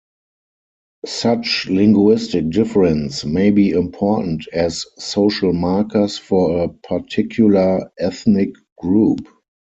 Such 1.05 1.67
linguistic 1.69 2.49
difference 2.49 3.23
may 3.23 3.51
be 3.51 3.69
important 3.69 4.47
as 4.51 4.83
social 4.97 5.53
markers 5.53 6.17
for 6.17 6.63
a 6.63 6.69
particular 6.69 7.87
ethnic 7.99 8.53
group. 8.79 9.27